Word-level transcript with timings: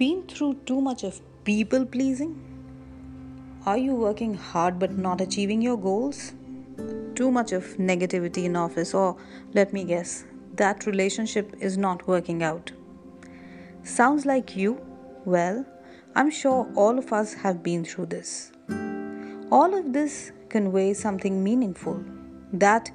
been 0.00 0.22
through 0.22 0.54
too 0.64 0.80
much 0.80 1.02
of 1.04 1.20
people 1.44 1.84
pleasing? 1.84 2.30
Are 3.66 3.76
you 3.76 3.94
working 3.94 4.32
hard 4.32 4.78
but 4.78 4.96
not 4.96 5.20
achieving 5.20 5.60
your 5.60 5.76
goals? 5.76 6.32
Too 7.14 7.30
much 7.30 7.52
of 7.52 7.64
negativity 7.76 8.44
in 8.44 8.56
office, 8.56 8.94
or 8.94 9.18
let 9.52 9.74
me 9.74 9.84
guess, 9.84 10.24
that 10.54 10.86
relationship 10.86 11.54
is 11.60 11.76
not 11.76 12.08
working 12.08 12.42
out. 12.42 12.72
Sounds 13.82 14.24
like 14.24 14.56
you? 14.56 14.80
Well, 15.26 15.66
I'm 16.14 16.30
sure 16.30 16.66
all 16.76 16.98
of 16.98 17.12
us 17.12 17.34
have 17.34 17.62
been 17.62 17.84
through 17.84 18.06
this. 18.06 18.52
All 19.52 19.74
of 19.74 19.92
this 19.92 20.32
conveys 20.48 20.98
something 20.98 21.44
meaningful 21.44 22.02
that 22.54 22.90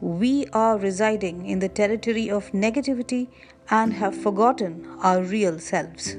we 0.00 0.46
are 0.54 0.78
residing 0.78 1.44
in 1.44 1.58
the 1.58 1.68
territory 1.68 2.30
of 2.30 2.50
negativity 2.52 3.28
and 3.68 3.92
have 3.92 4.16
forgotten 4.16 4.86
our 5.02 5.22
real 5.22 5.58
selves. 5.58 6.16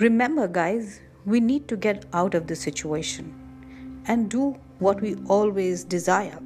Remember, 0.00 0.48
guys, 0.48 1.02
we 1.26 1.40
need 1.40 1.68
to 1.68 1.76
get 1.76 2.06
out 2.14 2.34
of 2.34 2.46
this 2.46 2.60
situation 2.60 3.34
and 4.06 4.30
do 4.30 4.56
what 4.78 4.98
we 5.02 5.14
always 5.28 5.84
desire. 5.84 6.38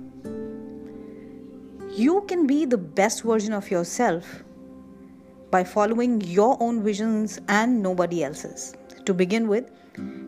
You 1.93 2.25
can 2.27 2.49
be 2.49 2.65
the 2.65 2.77
best 2.77 3.23
version 3.23 3.53
of 3.53 3.71
yourself 3.71 4.43
by 5.53 5.63
following 5.63 6.21
your 6.23 6.57
own 6.61 6.83
visions 6.83 7.41
and 7.47 7.81
nobody 7.81 8.25
else's. 8.25 8.75
To 9.05 9.15
begin 9.15 9.47
with, 9.47 9.71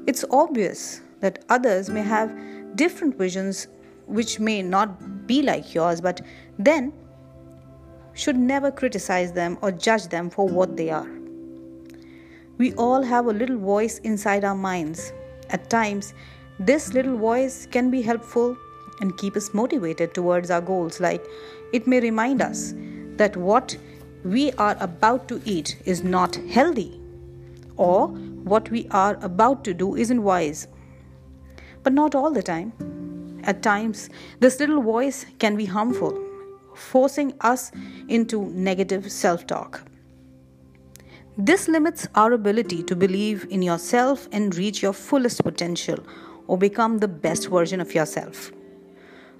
it's 0.06 0.24
obvious 0.30 1.00
that 1.18 1.44
others 1.48 1.90
may 1.90 2.02
have 2.02 2.32
different 2.76 3.18
visions 3.18 3.66
which 4.06 4.38
may 4.38 4.62
not 4.62 5.26
be 5.26 5.42
like 5.42 5.74
yours, 5.74 6.00
but 6.00 6.20
then 6.60 6.92
should 8.12 8.36
never 8.36 8.70
criticize 8.70 9.32
them 9.32 9.58
or 9.62 9.72
judge 9.72 10.06
them 10.06 10.30
for 10.30 10.46
what 10.46 10.76
they 10.76 10.90
are. 10.90 11.08
We 12.58 12.72
all 12.74 13.02
have 13.02 13.26
a 13.26 13.32
little 13.32 13.58
voice 13.58 13.98
inside 13.98 14.44
our 14.44 14.54
minds. 14.54 15.12
At 15.50 15.68
times, 15.68 16.14
this 16.58 16.94
little 16.94 17.16
voice 17.16 17.66
can 17.66 17.90
be 17.90 18.00
helpful 18.02 18.56
and 19.00 19.16
keep 19.18 19.36
us 19.36 19.52
motivated 19.52 20.14
towards 20.14 20.50
our 20.50 20.62
goals, 20.62 21.00
like 21.00 21.24
it 21.72 21.86
may 21.86 22.00
remind 22.00 22.40
us 22.40 22.72
that 23.16 23.36
what 23.36 23.76
we 24.24 24.52
are 24.52 24.76
about 24.80 25.28
to 25.28 25.40
eat 25.44 25.76
is 25.84 26.02
not 26.02 26.36
healthy, 26.48 26.98
or 27.76 28.08
what 28.08 28.70
we 28.70 28.88
are 28.90 29.18
about 29.20 29.62
to 29.64 29.74
do 29.74 29.96
isn't 29.96 30.22
wise. 30.22 30.66
But 31.82 31.92
not 31.92 32.14
all 32.14 32.30
the 32.30 32.42
time. 32.42 32.72
At 33.44 33.62
times, 33.62 34.08
this 34.40 34.58
little 34.58 34.80
voice 34.80 35.26
can 35.38 35.56
be 35.56 35.66
harmful, 35.66 36.18
forcing 36.74 37.34
us 37.42 37.70
into 38.08 38.46
negative 38.46 39.12
self 39.12 39.46
talk. 39.46 39.82
This 41.38 41.68
limits 41.68 42.08
our 42.14 42.32
ability 42.32 42.82
to 42.84 42.96
believe 42.96 43.46
in 43.50 43.60
yourself 43.60 44.26
and 44.32 44.56
reach 44.56 44.80
your 44.80 44.94
fullest 44.94 45.44
potential 45.44 45.98
or 46.46 46.56
become 46.56 46.96
the 46.96 47.08
best 47.08 47.50
version 47.50 47.78
of 47.78 47.94
yourself. 47.94 48.52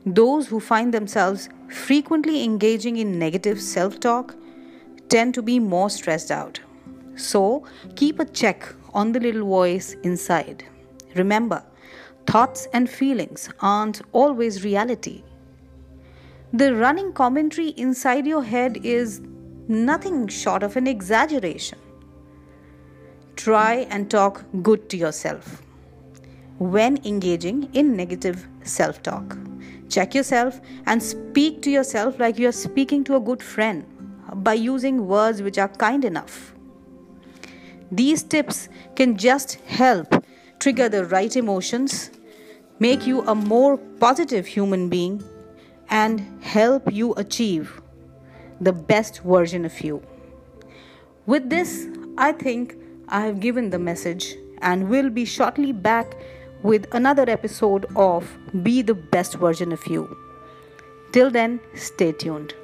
Those 0.05 0.47
who 0.47 0.61
find 0.61 0.93
themselves 0.93 1.49
frequently 1.71 2.45
engaging 2.45 2.99
in 2.99 3.19
negative 3.19 3.59
self 3.63 3.99
talk 3.99 4.37
tend 5.09 5.33
to 5.35 5.43
be 5.43 5.59
more 5.59 5.89
stressed 5.89 6.31
out. 6.31 6.61
So, 7.15 7.65
keep 7.95 8.21
a 8.21 8.27
check 8.27 8.75
on 8.93 9.13
the 9.13 9.21
little 9.21 9.47
voice 9.47 9.97
inside. 10.03 10.65
Remember, 11.15 11.65
thoughts 12.27 12.69
and 12.75 12.91
feelings 12.91 13.49
aren't 13.61 14.03
always 14.13 14.63
reality. 14.65 15.23
The 16.53 16.75
running 16.75 17.15
commentary 17.15 17.71
inside 17.71 18.27
your 18.27 18.45
head 18.45 18.81
is 18.85 19.23
nothing 19.67 20.29
short 20.29 20.63
of 20.63 20.77
an 20.77 20.87
exaggeration. 20.87 21.79
Try 23.37 23.87
and 23.91 24.11
talk 24.11 24.45
good 24.63 24.89
to 24.91 24.97
yourself 24.97 25.63
when 26.59 26.99
engaging 27.05 27.69
in 27.75 27.95
negative 27.95 28.49
self 28.63 29.03
talk. 29.03 29.37
Check 29.89 30.15
yourself 30.15 30.61
and 30.87 31.03
speak 31.03 31.63
to 31.63 31.71
yourself 31.71 32.19
like 32.19 32.39
you 32.39 32.49
are 32.49 32.53
speaking 32.53 33.05
to 33.05 33.17
a 33.17 33.21
good 33.21 33.43
friend 33.43 33.85
by 34.43 34.55
using 34.55 35.07
words 35.07 35.43
which 35.43 35.59
are 35.59 35.69
kind 35.69 36.05
enough. 36.05 36.55
These 37.93 38.25
tips 38.25 38.69
can 38.97 39.17
just 39.17 39.55
help 39.67 40.25
trigger 40.59 40.89
the 40.89 41.05
right 41.05 41.37
emotions, 41.37 42.11
make 42.79 43.07
you 43.07 43.23
a 43.23 43.35
more 43.35 43.77
positive 43.77 44.47
human 44.47 44.89
being, 44.89 45.23
and 45.89 46.43
help 46.43 46.93
you 46.93 47.13
achieve 47.15 47.81
the 48.61 48.73
best 48.73 49.21
version 49.23 49.65
of 49.65 49.81
you. 49.83 50.03
With 51.27 51.51
this, 51.51 51.87
I 52.19 52.33
think 52.33 52.77
I 53.09 53.27
have 53.27 53.39
given 53.39 53.71
the 53.71 53.79
message 53.79 54.35
and 54.59 54.89
will 54.89 55.11
be 55.11 55.25
shortly 55.25 55.71
back 55.73 56.17
with 56.63 56.93
another 56.93 57.25
episode 57.29 57.87
of 57.95 58.37
Be 58.65 58.83
the 58.83 58.95
Best 58.95 59.37
Version 59.37 59.71
of 59.71 59.87
You. 59.87 60.17
Till 61.13 61.31
then, 61.31 61.61
stay 61.75 62.11
tuned. 62.11 62.55